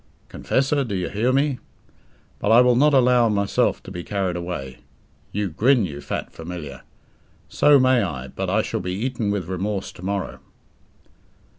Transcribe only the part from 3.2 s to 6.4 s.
myself to be carried away. You grin, you fat